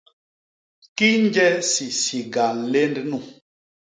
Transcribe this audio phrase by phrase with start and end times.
[0.97, 3.19] Kinje sisiga nlénd nu!